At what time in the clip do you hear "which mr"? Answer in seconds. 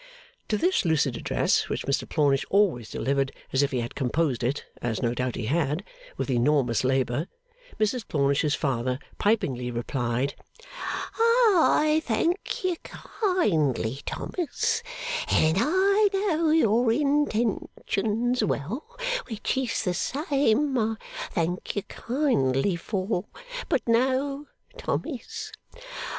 1.69-2.09